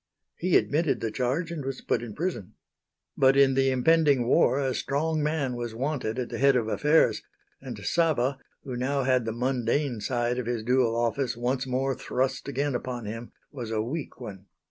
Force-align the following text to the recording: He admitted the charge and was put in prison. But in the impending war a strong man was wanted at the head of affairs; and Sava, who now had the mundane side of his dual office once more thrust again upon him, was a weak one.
He 0.35 0.57
admitted 0.57 0.99
the 0.99 1.11
charge 1.11 1.51
and 1.51 1.63
was 1.63 1.81
put 1.81 2.01
in 2.01 2.15
prison. 2.15 2.55
But 3.15 3.37
in 3.37 3.53
the 3.53 3.69
impending 3.69 4.25
war 4.25 4.59
a 4.59 4.73
strong 4.73 5.21
man 5.21 5.55
was 5.55 5.75
wanted 5.75 6.17
at 6.17 6.29
the 6.29 6.39
head 6.39 6.55
of 6.55 6.67
affairs; 6.67 7.21
and 7.61 7.77
Sava, 7.85 8.39
who 8.63 8.75
now 8.75 9.03
had 9.03 9.25
the 9.25 9.31
mundane 9.31 10.01
side 10.01 10.39
of 10.39 10.47
his 10.47 10.63
dual 10.63 10.95
office 10.95 11.37
once 11.37 11.67
more 11.67 11.93
thrust 11.93 12.47
again 12.47 12.73
upon 12.73 13.05
him, 13.05 13.31
was 13.51 13.69
a 13.69 13.83
weak 13.83 14.19
one. 14.19 14.47